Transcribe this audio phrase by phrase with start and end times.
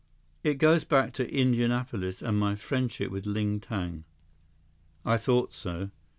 [0.43, 4.03] "It goes back to Indianapolis and to my friendship with Ling Tang."
[5.05, 5.91] "I thought so."